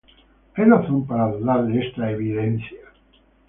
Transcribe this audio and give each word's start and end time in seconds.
Hay 0.55 0.65
razón 0.65 1.05
para 1.05 1.27
dudar 1.31 1.63
de 1.67 1.79
esta 1.85 2.09
evidencia? 2.09 2.89